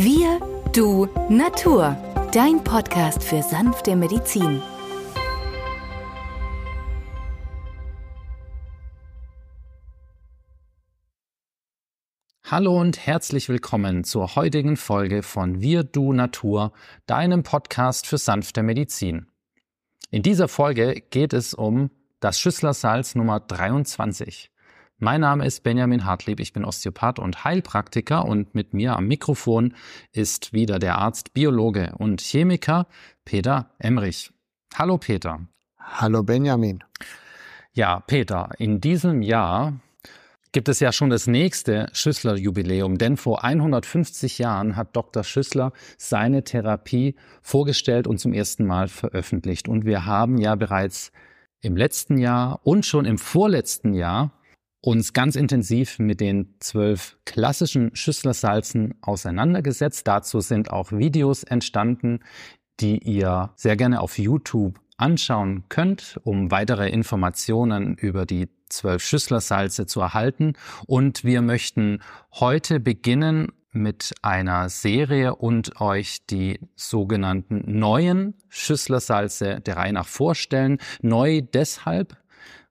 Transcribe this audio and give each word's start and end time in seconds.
Wir, 0.00 0.38
du, 0.72 1.06
Natur. 1.28 1.96
Dein 2.32 2.62
Podcast 2.62 3.20
für 3.20 3.42
sanfte 3.42 3.96
Medizin. 3.96 4.62
Hallo 12.44 12.80
und 12.80 13.04
herzlich 13.04 13.48
willkommen 13.48 14.04
zur 14.04 14.36
heutigen 14.36 14.76
Folge 14.76 15.24
von 15.24 15.60
Wir, 15.60 15.82
du, 15.82 16.12
Natur, 16.12 16.70
deinem 17.06 17.42
Podcast 17.42 18.06
für 18.06 18.18
sanfte 18.18 18.62
Medizin. 18.62 19.26
In 20.12 20.22
dieser 20.22 20.46
Folge 20.46 21.02
geht 21.10 21.32
es 21.32 21.54
um 21.54 21.90
das 22.20 22.38
Schüsslersalz 22.38 23.16
Nummer 23.16 23.40
23. 23.40 24.52
Mein 25.00 25.20
Name 25.20 25.46
ist 25.46 25.62
Benjamin 25.62 26.04
Hartlieb, 26.04 26.40
ich 26.40 26.52
bin 26.52 26.64
Osteopath 26.64 27.20
und 27.20 27.44
Heilpraktiker 27.44 28.24
und 28.24 28.56
mit 28.56 28.74
mir 28.74 28.96
am 28.96 29.06
Mikrofon 29.06 29.76
ist 30.10 30.52
wieder 30.52 30.80
der 30.80 30.98
Arzt, 30.98 31.34
Biologe 31.34 31.94
und 31.98 32.20
Chemiker 32.20 32.88
Peter 33.24 33.70
Emrich. 33.78 34.32
Hallo 34.74 34.98
Peter. 34.98 35.46
Hallo 35.78 36.24
Benjamin. 36.24 36.82
Ja, 37.72 38.00
Peter, 38.00 38.50
in 38.58 38.80
diesem 38.80 39.22
Jahr 39.22 39.74
gibt 40.50 40.68
es 40.68 40.80
ja 40.80 40.90
schon 40.90 41.10
das 41.10 41.28
nächste 41.28 41.88
Schüssler-Jubiläum, 41.92 42.98
denn 42.98 43.16
vor 43.16 43.44
150 43.44 44.38
Jahren 44.38 44.74
hat 44.74 44.96
Dr. 44.96 45.22
Schüssler 45.22 45.72
seine 45.96 46.42
Therapie 46.42 47.14
vorgestellt 47.40 48.08
und 48.08 48.18
zum 48.18 48.32
ersten 48.32 48.66
Mal 48.66 48.88
veröffentlicht. 48.88 49.68
Und 49.68 49.84
wir 49.84 50.06
haben 50.06 50.38
ja 50.38 50.56
bereits 50.56 51.12
im 51.60 51.76
letzten 51.76 52.18
Jahr 52.18 52.58
und 52.64 52.84
schon 52.84 53.04
im 53.04 53.18
vorletzten 53.18 53.94
Jahr 53.94 54.32
uns 54.80 55.12
ganz 55.12 55.36
intensiv 55.36 55.98
mit 55.98 56.20
den 56.20 56.54
zwölf 56.60 57.18
klassischen 57.24 57.94
Schüsslersalzen 57.94 58.94
auseinandergesetzt. 59.02 60.06
Dazu 60.06 60.40
sind 60.40 60.70
auch 60.70 60.92
Videos 60.92 61.42
entstanden, 61.42 62.20
die 62.80 62.98
ihr 62.98 63.50
sehr 63.56 63.76
gerne 63.76 64.00
auf 64.00 64.18
YouTube 64.18 64.78
anschauen 64.96 65.64
könnt, 65.68 66.20
um 66.24 66.50
weitere 66.50 66.88
Informationen 66.90 67.94
über 67.94 68.26
die 68.26 68.48
zwölf 68.68 69.02
Schüsslersalze 69.02 69.86
zu 69.86 70.00
erhalten. 70.00 70.54
Und 70.86 71.24
wir 71.24 71.42
möchten 71.42 72.00
heute 72.34 72.80
beginnen 72.80 73.52
mit 73.70 74.14
einer 74.22 74.68
Serie 74.68 75.36
und 75.36 75.80
euch 75.80 76.26
die 76.26 76.60
sogenannten 76.74 77.62
neuen 77.78 78.34
Schüsslersalze 78.48 79.60
der 79.60 79.76
Reihe 79.76 79.92
nach 79.92 80.06
vorstellen. 80.06 80.78
Neu 81.00 81.42
deshalb, 81.42 82.16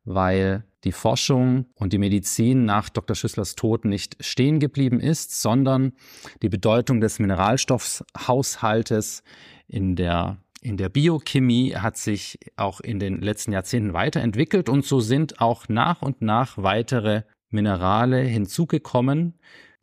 weil 0.03 0.63
die 0.83 0.91
Forschung 0.91 1.65
und 1.75 1.93
die 1.93 1.97
Medizin 1.97 2.65
nach 2.65 2.89
Dr. 2.89 3.15
Schüsslers 3.15 3.55
Tod 3.55 3.85
nicht 3.85 4.23
stehen 4.23 4.59
geblieben 4.59 4.99
ist, 4.99 5.41
sondern 5.41 5.93
die 6.41 6.49
Bedeutung 6.49 7.01
des 7.01 7.19
Mineralstoffhaushaltes 7.19 9.23
in 9.67 9.95
der 9.95 10.37
in 10.59 10.75
der 10.75 10.89
Biochemie 10.89 11.75
hat 11.75 11.97
sich 11.97 12.39
auch 12.55 12.81
in 12.81 12.99
den 12.99 13.21
letzten 13.21 13.51
Jahrzehnten 13.51 13.93
weiterentwickelt 13.93 14.69
und 14.69 14.83
so 14.83 14.99
sind 14.99 15.39
auch 15.39 15.69
nach 15.69 16.01
und 16.01 16.21
nach 16.21 16.57
weitere 16.57 17.23
Minerale 17.49 18.21
hinzugekommen, 18.21 19.35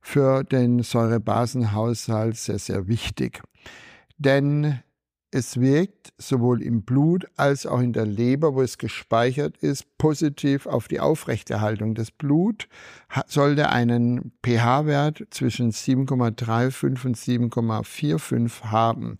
für 0.00 0.44
den 0.44 0.82
Säurebasenhaushalt 0.82 2.36
sehr, 2.36 2.58
sehr 2.58 2.88
wichtig. 2.88 3.42
Denn 4.18 4.80
es 5.32 5.60
wirkt 5.60 6.12
sowohl 6.18 6.60
im 6.60 6.82
Blut 6.82 7.26
als 7.36 7.64
auch 7.64 7.78
in 7.80 7.92
der 7.92 8.06
Leber, 8.06 8.54
wo 8.54 8.62
es 8.62 8.78
gespeichert 8.78 9.56
ist, 9.58 9.96
positiv 9.96 10.66
auf 10.66 10.88
die 10.88 10.98
Aufrechterhaltung. 10.98 11.94
Das 11.94 12.10
Blut 12.10 12.66
sollte 13.26 13.70
einen 13.70 14.32
pH-Wert 14.44 15.28
zwischen 15.30 15.70
7,35 15.70 17.06
und 17.06 17.16
7,45 17.16 18.64
haben 18.64 19.18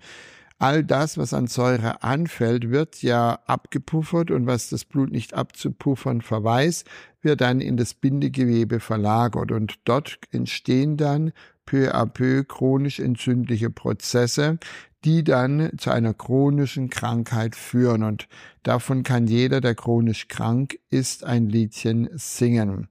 all 0.60 0.84
das, 0.84 1.16
was 1.16 1.34
an 1.34 1.47
Säure 1.47 2.03
anfällt, 2.03 2.71
wird 2.71 3.03
ja 3.03 3.41
abgepuffert 3.47 4.31
und 4.31 4.47
was 4.47 4.69
das 4.69 4.84
Blut 4.84 5.10
nicht 5.10 5.34
abzupuffern 5.34 6.21
verweist, 6.21 6.87
wird 7.22 7.41
dann 7.41 7.60
in 7.60 7.76
das 7.76 7.94
Bindegewebe 7.94 8.78
verlagert 8.78 9.53
und 9.53 9.78
dort 9.84 10.19
entstehen 10.31 10.97
dann 10.97 11.32
peu 11.65 11.94
à 11.94 12.06
peu 12.06 12.44
chronisch 12.44 13.00
entzündliche 13.00 13.71
Prozesse, 13.71 14.59
die 15.04 15.25
dann 15.25 15.71
zu 15.78 15.91
einer 15.91 16.12
chronischen 16.12 16.91
Krankheit 16.91 17.56
führen. 17.56 18.03
Und 18.03 18.28
davon 18.62 19.03
kann 19.03 19.27
jeder, 19.27 19.62
der 19.62 19.75
chronisch 19.75 20.28
krank 20.28 20.78
ist, 20.91 21.25
ein 21.25 21.48
Liedchen 21.48 22.10
singen. 22.12 22.88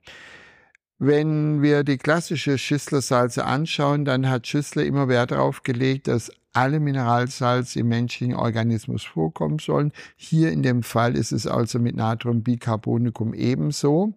Wenn 1.01 1.61
wir 1.61 1.85
die 1.85 1.97
klassische 1.97 2.57
Schüsslersalze 2.57 3.45
anschauen, 3.45 4.03
dann 4.03 4.29
hat 4.29 4.47
Schüssler 4.47 4.83
immer 4.83 5.07
Wert 5.07 5.31
darauf 5.31 5.63
gelegt, 5.63 6.09
dass 6.09 6.29
alle 6.51 6.81
Mineralsalze 6.81 7.79
im 7.79 7.87
menschlichen 7.87 8.35
Organismus 8.35 9.05
vorkommen 9.05 9.59
sollen. 9.59 9.93
Hier 10.17 10.51
in 10.51 10.61
dem 10.61 10.83
Fall 10.83 11.15
ist 11.15 11.31
es 11.31 11.47
also 11.47 11.79
mit 11.79 11.95
Natriumbicarbonicum 11.95 13.33
ebenso. 13.33 14.13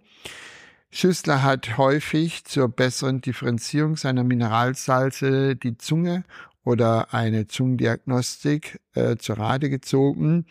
Schüssler 0.90 1.44
hat 1.44 1.78
häufig 1.78 2.44
zur 2.46 2.68
besseren 2.68 3.20
Differenzierung 3.20 3.96
seiner 3.96 4.24
Mineralsalze 4.24 5.54
die 5.54 5.78
Zunge 5.78 6.24
oder 6.64 7.14
eine 7.14 7.46
Zungendiagnostik 7.46 8.80
äh, 8.94 9.16
zur 9.16 9.38
Rate 9.38 9.70
gezogen. 9.70 10.46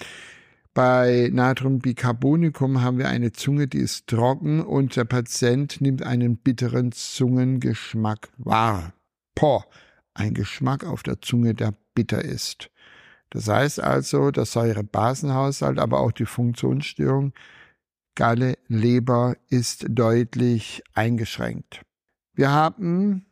Bei 0.74 1.30
Natriumbicarbonicum 1.34 2.82
haben 2.82 2.98
wir 2.98 3.10
eine 3.10 3.34
Zunge, 3.34 3.68
die 3.68 3.80
ist 3.80 4.08
trocken 4.08 4.62
und 4.62 4.96
der 4.96 5.04
Patient 5.04 5.82
nimmt 5.82 6.02
einen 6.02 6.38
bitteren 6.38 6.94
Zungengeschmack 6.94 8.30
wahr. 8.38 8.94
Poh, 9.36 9.64
ein 10.14 10.34
Geschmack 10.34 10.86
auf 10.86 11.04
der 11.04 11.22
Zunge, 11.22 11.54
der 11.54 11.74
bitter 11.94 12.24
ist. 12.24 12.70
Das 13.32 13.50
heißt 13.50 13.82
also, 13.82 14.32
der 14.32 14.46
Säurebasenhaushalt, 14.46 15.78
aber 15.78 16.00
auch 16.00 16.12
die 16.12 16.26
Funktionsstörung 16.26 17.34
Galle, 18.16 18.58
Leber 18.68 19.36
ist 19.48 19.86
deutlich 19.90 20.84
eingeschränkt. 20.94 21.82
Wir 22.34 22.52
haben 22.52 23.26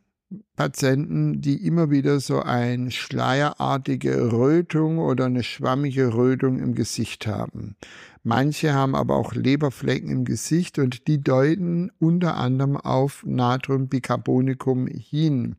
Patienten, 0.55 1.41
die 1.41 1.65
immer 1.65 1.89
wieder 1.89 2.19
so 2.19 2.41
eine 2.41 2.91
schleierartige 2.91 4.31
Rötung 4.31 4.99
oder 4.99 5.25
eine 5.25 5.41
schwammige 5.41 6.13
Rötung 6.13 6.59
im 6.59 6.75
Gesicht 6.75 7.25
haben. 7.25 7.75
Manche 8.23 8.73
haben 8.73 8.95
aber 8.95 9.15
auch 9.15 9.33
Leberflecken 9.33 10.11
im 10.11 10.25
Gesicht 10.25 10.77
und 10.77 11.07
die 11.07 11.23
deuten 11.23 11.91
unter 11.97 12.35
anderem 12.37 12.77
auf 12.77 13.23
Natriumbicarbonicum 13.25 14.87
hin. 14.87 15.55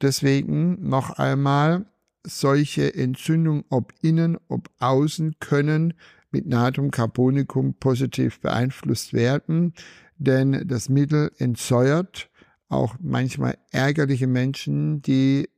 Deswegen 0.00 0.88
noch 0.88 1.10
einmal, 1.10 1.84
solche 2.24 2.94
Entzündungen, 2.94 3.64
ob 3.68 3.92
innen, 4.00 4.38
ob 4.48 4.70
außen, 4.78 5.36
können 5.40 5.94
mit 6.30 6.46
Natriumcarbonicum 6.46 7.74
positiv 7.74 8.40
beeinflusst 8.40 9.12
werden, 9.12 9.74
denn 10.16 10.66
das 10.66 10.88
Mittel 10.88 11.32
entsäuert 11.38 12.29
auch 12.70 12.96
manchmal 13.00 13.58
ärgerliche 13.72 14.26
Menschen, 14.26 15.02
die 15.02 15.50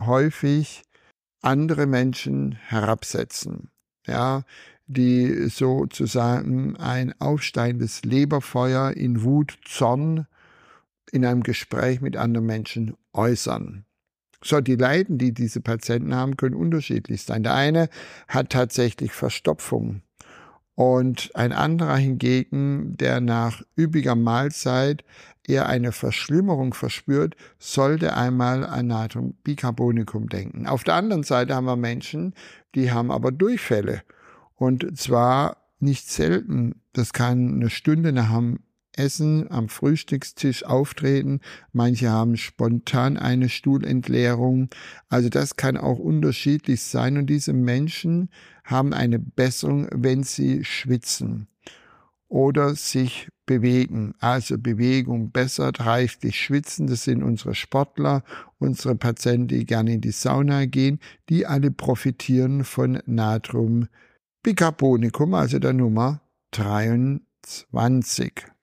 häufig 0.00 0.84
andere 1.42 1.86
Menschen 1.86 2.52
herabsetzen, 2.52 3.70
ja, 4.06 4.44
die 4.86 5.48
sozusagen 5.48 6.76
ein 6.76 7.12
aufsteigendes 7.20 8.04
Leberfeuer 8.04 8.92
in 8.92 9.22
Wut, 9.22 9.58
Zorn 9.64 10.26
in 11.10 11.24
einem 11.24 11.42
Gespräch 11.42 12.00
mit 12.00 12.16
anderen 12.16 12.46
Menschen 12.46 12.96
äußern. 13.12 13.84
So, 14.42 14.60
die 14.60 14.76
Leiden, 14.76 15.18
die 15.18 15.32
diese 15.32 15.60
Patienten 15.60 16.14
haben, 16.14 16.36
können 16.36 16.54
unterschiedlich 16.54 17.22
sein. 17.22 17.42
Der 17.42 17.54
eine 17.54 17.88
hat 18.28 18.50
tatsächlich 18.50 19.12
Verstopfung 19.12 20.02
und 20.76 21.30
ein 21.34 21.52
anderer 21.52 21.96
hingegen, 21.96 22.96
der 22.98 23.20
nach 23.20 23.62
übiger 23.74 24.14
Mahlzeit 24.14 25.04
eher 25.42 25.66
eine 25.68 25.90
Verschlimmerung 25.90 26.74
verspürt, 26.74 27.34
sollte 27.58 28.14
einmal 28.14 28.64
an 28.64 28.88
Natriumbicarbonicum 28.88 30.28
denken. 30.28 30.66
Auf 30.66 30.84
der 30.84 30.94
anderen 30.94 31.22
Seite 31.22 31.54
haben 31.54 31.64
wir 31.64 31.76
Menschen, 31.76 32.34
die 32.74 32.92
haben 32.92 33.10
aber 33.10 33.32
Durchfälle 33.32 34.02
und 34.54 34.98
zwar 34.98 35.56
nicht 35.80 36.10
selten, 36.10 36.82
das 36.92 37.12
kann 37.12 37.54
eine 37.54 37.70
Stunde 37.70 38.12
nach 38.12 38.34
dem 38.34 38.60
Essen 38.96 39.50
am 39.50 39.68
Frühstückstisch 39.68 40.64
auftreten. 40.64 41.40
Manche 41.72 42.10
haben 42.10 42.36
spontan 42.36 43.16
eine 43.16 43.48
Stuhlentleerung. 43.48 44.70
Also 45.08 45.28
das 45.28 45.56
kann 45.56 45.76
auch 45.76 45.98
unterschiedlich 45.98 46.82
sein. 46.82 47.16
Und 47.16 47.26
diese 47.26 47.52
Menschen 47.52 48.30
haben 48.64 48.92
eine 48.92 49.18
Besserung, 49.18 49.88
wenn 49.92 50.22
sie 50.22 50.64
schwitzen 50.64 51.48
oder 52.28 52.74
sich 52.74 53.28
bewegen. 53.46 54.14
Also 54.18 54.58
Bewegung 54.58 55.30
bessert, 55.30 55.86
reichlich 55.86 56.40
schwitzen. 56.40 56.88
Das 56.88 57.04
sind 57.04 57.22
unsere 57.22 57.54
Sportler, 57.54 58.24
unsere 58.58 58.96
Patienten, 58.96 59.48
die 59.48 59.64
gerne 59.64 59.94
in 59.94 60.00
die 60.00 60.10
Sauna 60.10 60.66
gehen. 60.66 60.98
Die 61.28 61.46
alle 61.46 61.70
profitieren 61.70 62.64
von 62.64 63.00
Natrium 63.06 63.88
Bicarbonicum, 64.42 65.34
also 65.34 65.58
der 65.58 65.72
Nummer 65.72 66.20
23. 66.52 68.55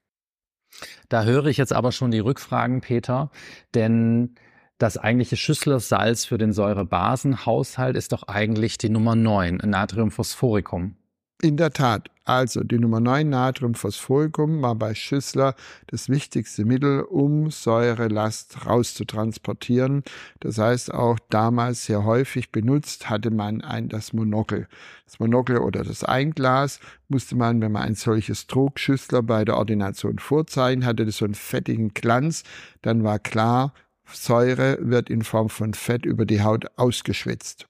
Da 1.09 1.23
höre 1.23 1.45
ich 1.47 1.57
jetzt 1.57 1.73
aber 1.73 1.91
schon 1.91 2.11
die 2.11 2.19
Rückfragen, 2.19 2.81
Peter, 2.81 3.29
denn 3.73 4.35
das 4.77 4.97
eigentliche 4.97 5.37
Schüsslersalz 5.37 6.25
für 6.25 6.37
den 6.37 6.51
Säurebasenhaushalt 6.51 7.95
ist 7.95 8.11
doch 8.11 8.23
eigentlich 8.23 8.77
die 8.77 8.89
Nummer 8.89 9.15
9, 9.15 9.57
Natriumphosphoricum. 9.63 10.95
In 11.43 11.57
der 11.57 11.73
Tat, 11.73 12.09
also 12.23 12.63
die 12.63 12.79
Nummer 12.79 13.01
9 13.01 13.27
Natriumphosphoricum 13.27 14.61
war 14.61 14.75
bei 14.75 14.95
Schüssler 14.95 15.55
das 15.87 16.07
wichtigste 16.07 16.63
Mittel, 16.63 17.01
um 17.01 17.51
Säurelast 17.51 18.65
rauszutransportieren. 18.65 20.03
Das 20.39 20.57
heißt, 20.57 20.93
auch 20.93 21.19
damals 21.29 21.83
sehr 21.83 22.05
häufig 22.05 22.53
benutzt 22.53 23.09
hatte 23.09 23.29
man 23.29 23.59
ein, 23.59 23.89
das 23.89 24.13
Monokel. 24.13 24.69
Das 25.03 25.19
Monokel 25.19 25.57
oder 25.57 25.83
das 25.83 26.05
Einglas 26.05 26.79
musste 27.09 27.35
man, 27.35 27.59
wenn 27.59 27.73
man 27.73 27.81
ein 27.83 27.95
solches 27.95 28.47
trug, 28.47 28.79
Schüssler 28.79 29.21
bei 29.21 29.43
der 29.43 29.57
Ordination 29.57 30.19
vorzeigen, 30.19 30.85
hatte 30.85 31.05
das 31.05 31.17
so 31.17 31.25
einen 31.25 31.35
fettigen 31.35 31.93
Glanz, 31.93 32.43
dann 32.83 33.03
war 33.03 33.19
klar, 33.19 33.73
Säure 34.05 34.77
wird 34.79 35.09
in 35.09 35.23
Form 35.23 35.49
von 35.49 35.73
Fett 35.73 36.05
über 36.05 36.25
die 36.25 36.41
Haut 36.41 36.67
ausgeschwitzt. 36.77 37.67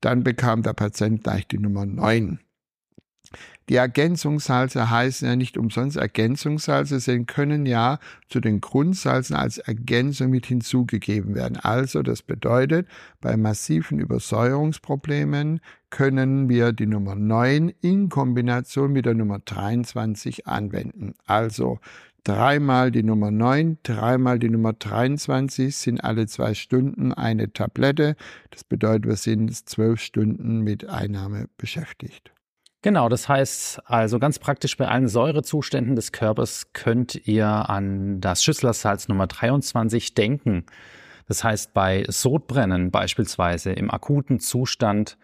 Dann 0.00 0.22
bekam 0.22 0.62
der 0.62 0.74
Patient 0.74 1.24
gleich 1.24 1.48
die 1.48 1.58
Nummer 1.58 1.84
9. 1.84 2.38
Die 3.68 3.76
Ergänzungssalze 3.76 4.88
heißen 4.88 5.28
ja 5.28 5.36
nicht 5.36 5.58
umsonst 5.58 5.98
Ergänzungssalze, 5.98 7.00
sie 7.00 7.24
können 7.24 7.66
ja 7.66 7.98
zu 8.30 8.40
den 8.40 8.62
Grundsalzen 8.62 9.36
als 9.36 9.58
Ergänzung 9.58 10.30
mit 10.30 10.46
hinzugegeben 10.46 11.34
werden. 11.34 11.58
Also 11.58 12.02
das 12.02 12.22
bedeutet, 12.22 12.88
bei 13.20 13.36
massiven 13.36 13.98
Übersäuerungsproblemen 13.98 15.60
können 15.90 16.48
wir 16.48 16.72
die 16.72 16.86
Nummer 16.86 17.14
9 17.14 17.74
in 17.82 18.08
Kombination 18.08 18.92
mit 18.92 19.04
der 19.04 19.14
Nummer 19.14 19.38
23 19.38 20.46
anwenden. 20.46 21.14
Also 21.26 21.78
dreimal 22.24 22.90
die 22.90 23.02
Nummer 23.02 23.30
9, 23.30 23.80
dreimal 23.82 24.38
die 24.38 24.48
Nummer 24.48 24.72
23 24.72 25.76
sind 25.76 26.02
alle 26.02 26.26
zwei 26.26 26.54
Stunden 26.54 27.12
eine 27.12 27.52
Tablette. 27.52 28.16
Das 28.50 28.64
bedeutet, 28.64 29.06
wir 29.06 29.16
sind 29.16 29.54
zwölf 29.68 30.00
Stunden 30.00 30.62
mit 30.62 30.88
Einnahme 30.88 31.48
beschäftigt. 31.58 32.32
Genau, 32.80 33.08
das 33.08 33.28
heißt 33.28 33.80
also 33.86 34.20
ganz 34.20 34.38
praktisch 34.38 34.76
bei 34.76 34.86
allen 34.86 35.08
Säurezuständen 35.08 35.96
des 35.96 36.12
Körpers 36.12 36.72
könnt 36.72 37.26
ihr 37.26 37.46
an 37.46 38.20
das 38.20 38.44
Schüsslersalz 38.44 39.08
Nummer 39.08 39.26
23 39.26 40.14
denken. 40.14 40.64
Das 41.26 41.42
heißt 41.42 41.74
bei 41.74 42.04
Sodbrennen 42.08 42.92
beispielsweise 42.92 43.72
im 43.72 43.90
akuten 43.90 44.38
Zustand 44.38 45.18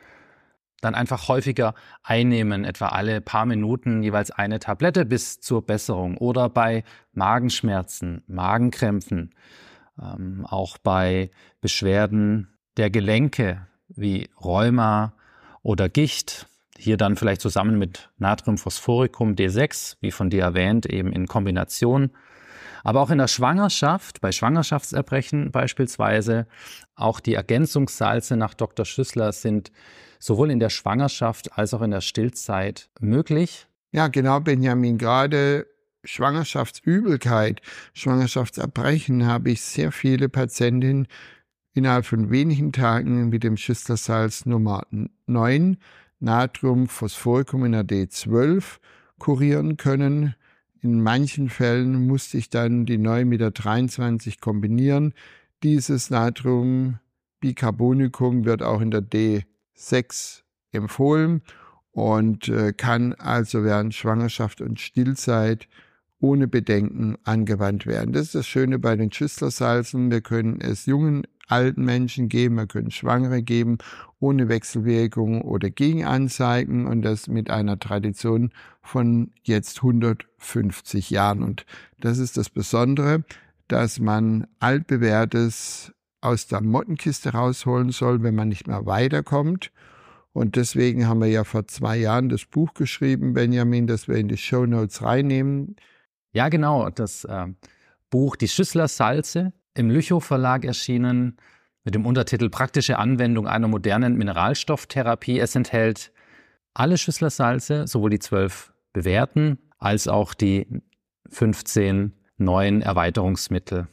dann 0.81 0.97
einfach 0.97 1.29
häufiger 1.29 1.75
einnehmen, 2.03 2.65
etwa 2.65 2.89
alle 2.89 3.21
paar 3.21 3.47
Minuten 3.47 4.03
jeweils 4.03 4.33
eine 4.33 4.59
Tablette 4.59 5.06
bis 5.06 5.41
zur 5.41 5.65
Besserung 5.65 6.19
oder 6.19 6.51
bei 6.51 6.83
Magenschmerzen, 7.12 8.23
Magenkrämpfen, 8.27 9.33
ähm, 10.03 10.45
auch 10.45 10.77
bei 10.77 11.31
Beschwerden 11.61 12.49
der 12.77 12.91
Gelenke 12.91 13.67
wie 13.89 14.29
Rheuma 14.43 15.15
oder 15.62 15.89
Gicht 15.89 16.49
hier 16.79 16.97
dann 16.97 17.17
vielleicht 17.17 17.41
zusammen 17.41 17.79
mit 17.79 18.11
Natriumphosphoricum 18.19 19.35
D6, 19.35 19.97
wie 20.00 20.11
von 20.11 20.31
dir 20.31 20.43
erwähnt, 20.43 20.87
eben 20.87 21.12
in 21.12 21.26
Kombination. 21.26 22.11
Aber 22.82 23.00
auch 23.00 23.11
in 23.11 23.19
der 23.19 23.29
Schwangerschaft, 23.29 24.21
bei 24.21 24.31
Schwangerschaftserbrechen 24.31 25.50
beispielsweise, 25.50 26.47
auch 26.94 27.21
die 27.21 27.35
Ergänzungssalze 27.35 28.37
nach 28.37 28.55
Dr. 28.55 28.85
Schüssler 28.85 29.32
sind 29.32 29.73
sowohl 30.19 30.50
in 30.50 30.61
der 30.61 30.71
Schwangerschaft 30.71 31.56
als 31.56 31.73
auch 31.73 31.82
in 31.82 31.91
der 31.91 32.03
Stillzeit 32.03 32.91
möglich. 33.00 33.67
Ja, 33.93 34.09
genau, 34.09 34.41
Benjamin. 34.41 34.99
Gerade 34.99 35.67
Schwangerschaftsübelkeit, 36.05 37.62
Schwangerschaftserbrechen 37.94 39.27
habe 39.27 39.50
ich 39.50 39.62
sehr 39.62 39.93
viele 39.93 40.29
Patientinnen 40.29 41.09
innerhalb 41.73 42.06
von 42.06 42.31
wenigen 42.31 42.73
Tagen 42.73 43.31
mit 43.31 43.43
dem 43.43 43.56
Schüsslersalz 43.56 44.47
Nummer 44.47 44.87
9 45.27 45.79
Natriumphosphoricum 46.21 47.65
in 47.65 47.73
der 47.73 47.85
D12 47.85 48.79
kurieren 49.19 49.77
können. 49.77 50.37
In 50.81 51.03
manchen 51.03 51.49
Fällen 51.49 52.07
musste 52.07 52.39
ich 52.39 52.51
dann 52.51 52.87
die 52.87 52.99
9 52.99 53.29
mit 53.29 53.41
der 53.41 53.53
23 53.53 54.41
kombinieren. 54.41 55.15
Dieses 55.63 56.11
Natriumbicarbonicum 56.11 58.45
wird 58.45 58.63
auch 58.63 58.81
in 58.81 58.91
der 58.91 59.03
D6 59.03 60.43
empfohlen 60.73 61.43
und 61.93 62.49
äh, 62.49 62.73
kann 62.73 63.13
also 63.15 63.63
während 63.65 63.95
Schwangerschaft 63.95 64.61
und 64.61 64.81
Stillzeit 64.81 65.69
ohne 66.21 66.47
Bedenken 66.49 67.17
angewandt 67.25 67.87
werden. 67.87 68.13
Das 68.13 68.27
ist 68.27 68.35
das 68.35 68.47
Schöne 68.47 68.79
bei 68.79 68.97
den 68.97 69.11
Schüsslersalzen. 69.13 70.11
Wir 70.11 70.23
können 70.23 70.61
es 70.61 70.87
jungen 70.87 71.27
alten 71.49 71.85
Menschen 71.85 72.29
geben, 72.29 72.56
wir 72.56 72.67
können 72.67 72.91
Schwangere 72.91 73.43
geben, 73.43 73.79
ohne 74.19 74.49
Wechselwirkung 74.49 75.43
oder 75.43 75.70
Gegenanzeigen 75.70 76.87
und 76.87 77.02
das 77.02 77.29
mit 77.29 77.50
einer 77.50 77.79
Tradition 77.79 78.50
von 78.82 79.32
jetzt 79.43 79.79
150 79.79 81.11
Jahren. 81.11 81.43
Und 81.43 81.67
das 82.00 82.19
ist 82.19 82.37
das 82.37 82.50
Besondere, 82.50 83.25
dass 83.69 83.99
man 83.99 84.46
altbewährtes 84.61 85.93
aus 86.20 86.46
der 86.46 86.62
Mottenkiste 86.62 87.32
rausholen 87.32 87.91
soll, 87.91 88.23
wenn 88.23 88.35
man 88.35 88.49
nicht 88.49 88.67
mehr 88.67 88.87
weiterkommt. 88.87 89.70
Und 90.32 90.56
deswegen 90.56 91.06
haben 91.06 91.20
wir 91.20 91.29
ja 91.29 91.44
vor 91.44 91.67
zwei 91.69 91.96
Jahren 91.96 92.29
das 92.29 92.44
Buch 92.44 92.74
geschrieben, 92.74 93.34
Benjamin, 93.34 93.86
das 93.86 94.08
wir 94.08 94.17
in 94.17 94.29
die 94.29 94.36
Show 94.36 94.67
Notes 94.67 95.03
reinnehmen. 95.03 95.77
Ja, 96.32 96.48
genau. 96.48 96.91
Das 96.91 97.24
äh, 97.24 97.46
Buch 98.10 98.36
Die 98.36 98.48
Schüssler 98.48 98.89
Salze, 98.89 99.53
im 99.75 99.91
Lüchow 99.91 100.25
Verlag 100.25 100.65
erschienen 100.65 101.37
mit 101.85 101.95
dem 101.95 102.07
Untertitel 102.07 102.49
Praktische 102.49 102.99
Anwendung 102.99 103.47
einer 103.47 103.69
modernen 103.69 104.17
Mineralstofftherapie. 104.17 105.39
Es 105.39 105.55
enthält 105.55 106.13
alle 106.73 106.97
Schüsslersalze, 106.97 107.87
sowohl 107.87 108.11
die 108.11 108.19
zwölf 108.19 108.73
bewährten 108.93 109.59
als 109.79 110.09
auch 110.09 110.35
die 110.35 110.67
15 111.29 112.13
neuen 112.39 112.83
Erweiterungsmittel. 112.83 113.89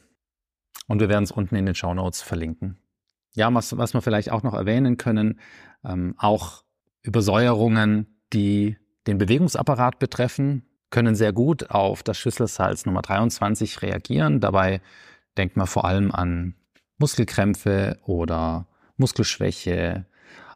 Und 0.88 1.00
wir 1.00 1.08
werden 1.08 1.24
es 1.24 1.32
unten 1.32 1.56
in 1.56 1.66
den 1.66 1.74
Show 1.74 1.92
Notes 1.94 2.22
verlinken. 2.22 2.78
Ja, 3.34 3.52
was, 3.52 3.76
was 3.76 3.94
wir 3.94 4.02
vielleicht 4.02 4.30
auch 4.30 4.42
noch 4.42 4.54
erwähnen 4.54 4.96
können, 4.96 5.40
ähm, 5.84 6.14
auch 6.18 6.64
Übersäuerungen, 7.02 8.20
die 8.32 8.76
den 9.06 9.18
Bewegungsapparat 9.18 9.98
betreffen, 9.98 10.64
können 10.90 11.14
sehr 11.14 11.32
gut 11.32 11.70
auf 11.70 12.02
das 12.02 12.18
Schüsselsalz 12.18 12.84
Nummer 12.84 13.02
23 13.02 13.82
reagieren. 13.82 14.40
Dabei 14.40 14.80
denkt 15.36 15.56
man 15.56 15.66
vor 15.66 15.84
allem 15.84 16.10
an 16.12 16.54
Muskelkrämpfe 16.98 17.98
oder 18.04 18.68
Muskelschwäche. 18.96 20.06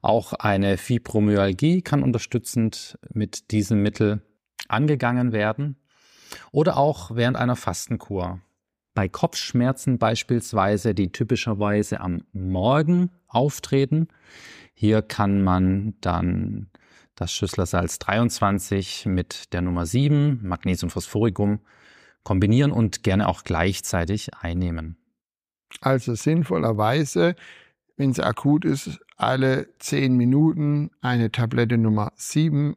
Auch 0.02 0.32
eine 0.34 0.76
Fibromyalgie 0.76 1.82
kann 1.82 2.02
unterstützend 2.02 2.98
mit 3.12 3.50
diesem 3.50 3.82
Mittel 3.82 4.22
angegangen 4.68 5.32
werden. 5.32 5.76
Oder 6.52 6.76
auch 6.76 7.14
während 7.14 7.36
einer 7.36 7.56
Fastenkur. 7.56 8.40
Bei 8.94 9.08
Kopfschmerzen 9.08 9.98
beispielsweise, 9.98 10.94
die 10.94 11.12
typischerweise 11.12 12.00
am 12.00 12.22
Morgen 12.32 13.10
auftreten. 13.28 14.08
Hier 14.74 15.02
kann 15.02 15.42
man 15.42 15.94
dann 16.00 16.70
das 17.14 17.32
Schüsslersalz 17.32 17.98
23 17.98 19.06
mit 19.06 19.52
der 19.52 19.62
Nummer 19.62 19.86
7, 19.86 20.40
Magnesium 20.46 20.90
Phosphoricum, 20.90 21.60
kombinieren 22.26 22.72
und 22.72 23.04
gerne 23.04 23.28
auch 23.28 23.44
gleichzeitig 23.44 24.34
einnehmen. 24.34 24.96
Also 25.80 26.16
sinnvollerweise, 26.16 27.36
wenn 27.96 28.10
es 28.10 28.18
akut 28.18 28.64
ist, 28.64 28.98
alle 29.16 29.68
zehn 29.78 30.16
Minuten 30.16 30.90
eine 31.00 31.30
Tablette 31.30 31.78
Nummer 31.78 32.10
7 32.16 32.74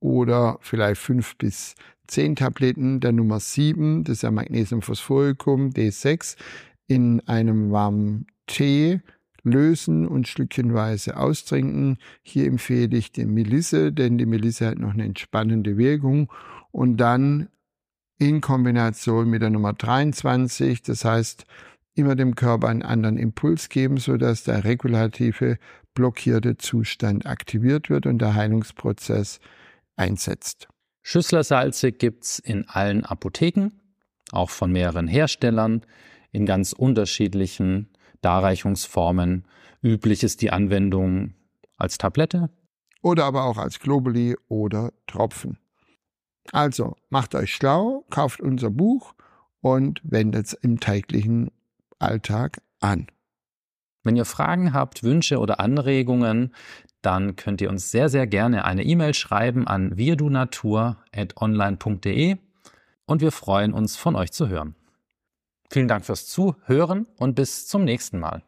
oder 0.00 0.56
vielleicht 0.62 1.02
fünf 1.02 1.36
bis 1.36 1.74
zehn 2.06 2.34
Tabletten 2.34 3.00
der 3.00 3.12
Nummer 3.12 3.40
7, 3.40 4.04
das 4.04 4.14
ist 4.14 4.22
ja 4.22 4.30
Magnesium 4.30 4.80
Phosphoricum 4.80 5.68
D6, 5.68 6.38
in 6.86 7.20
einem 7.28 7.70
warmen 7.70 8.26
Tee 8.46 9.02
lösen 9.42 10.08
und 10.08 10.28
stückchenweise 10.28 11.18
austrinken. 11.18 11.98
Hier 12.22 12.46
empfehle 12.46 12.96
ich 12.96 13.12
die 13.12 13.26
Melisse, 13.26 13.92
denn 13.92 14.16
die 14.16 14.24
Melisse 14.24 14.68
hat 14.68 14.78
noch 14.78 14.94
eine 14.94 15.04
entspannende 15.04 15.76
Wirkung. 15.76 16.32
Und 16.70 16.96
dann 16.96 17.50
in 18.18 18.40
Kombination 18.40 19.30
mit 19.30 19.42
der 19.42 19.50
Nummer 19.50 19.72
23, 19.72 20.82
das 20.82 21.04
heißt, 21.04 21.44
immer 21.94 22.16
dem 22.16 22.34
Körper 22.34 22.68
einen 22.68 22.82
anderen 22.82 23.16
Impuls 23.16 23.68
geben, 23.68 23.98
sodass 23.98 24.44
der 24.44 24.64
regulative 24.64 25.58
blockierte 25.94 26.56
Zustand 26.56 27.26
aktiviert 27.26 27.90
wird 27.90 28.06
und 28.06 28.18
der 28.18 28.34
Heilungsprozess 28.34 29.40
einsetzt. 29.96 30.68
Schüsslersalze 31.02 31.92
gibt 31.92 32.24
es 32.24 32.38
in 32.38 32.68
allen 32.68 33.04
Apotheken, 33.04 33.70
auch 34.30 34.50
von 34.50 34.70
mehreren 34.70 35.08
Herstellern, 35.08 35.82
in 36.32 36.44
ganz 36.44 36.72
unterschiedlichen 36.72 37.88
Darreichungsformen. 38.20 39.44
Üblich 39.82 40.22
ist 40.22 40.42
die 40.42 40.50
Anwendung 40.50 41.34
als 41.76 41.98
Tablette. 41.98 42.50
Oder 43.00 43.24
aber 43.24 43.44
auch 43.44 43.58
als 43.58 43.78
Globuli 43.80 44.36
oder 44.48 44.92
Tropfen. 45.06 45.58
Also 46.52 46.96
macht 47.10 47.34
euch 47.34 47.54
schlau, 47.54 48.06
kauft 48.10 48.40
unser 48.40 48.70
Buch 48.70 49.14
und 49.60 50.00
wendet 50.04 50.46
es 50.46 50.54
im 50.54 50.80
täglichen 50.80 51.50
Alltag 51.98 52.62
an. 52.80 53.08
Wenn 54.04 54.16
ihr 54.16 54.24
Fragen 54.24 54.72
habt, 54.72 55.02
Wünsche 55.02 55.38
oder 55.38 55.60
Anregungen, 55.60 56.54
dann 57.02 57.36
könnt 57.36 57.60
ihr 57.60 57.68
uns 57.70 57.90
sehr, 57.90 58.08
sehr 58.08 58.26
gerne 58.26 58.64
eine 58.64 58.84
E-Mail 58.84 59.12
schreiben 59.14 59.66
an 59.66 59.96
wirdunatur.online.de 59.96 62.36
und 63.06 63.20
wir 63.20 63.32
freuen 63.32 63.72
uns, 63.72 63.96
von 63.96 64.14
euch 64.16 64.32
zu 64.32 64.48
hören. 64.48 64.74
Vielen 65.70 65.88
Dank 65.88 66.06
fürs 66.06 66.26
Zuhören 66.26 67.06
und 67.18 67.34
bis 67.34 67.66
zum 67.66 67.84
nächsten 67.84 68.18
Mal. 68.18 68.42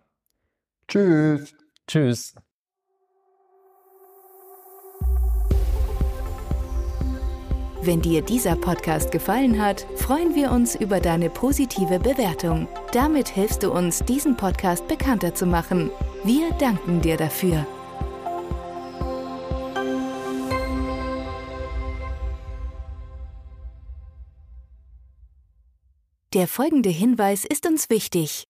Tschüss. 0.88 1.54
Tschüss. 1.86 2.34
Wenn 7.82 8.02
dir 8.02 8.20
dieser 8.20 8.56
Podcast 8.56 9.10
gefallen 9.10 9.60
hat, 9.60 9.86
freuen 9.96 10.34
wir 10.34 10.52
uns 10.52 10.74
über 10.74 11.00
deine 11.00 11.30
positive 11.30 11.98
Bewertung. 11.98 12.68
Damit 12.92 13.28
hilfst 13.28 13.62
du 13.62 13.72
uns, 13.72 14.00
diesen 14.00 14.36
Podcast 14.36 14.86
bekannter 14.86 15.34
zu 15.34 15.46
machen. 15.46 15.90
Wir 16.22 16.50
danken 16.52 17.00
dir 17.00 17.16
dafür. 17.16 17.66
Der 26.34 26.46
folgende 26.46 26.90
Hinweis 26.90 27.46
ist 27.46 27.66
uns 27.66 27.88
wichtig. 27.88 28.49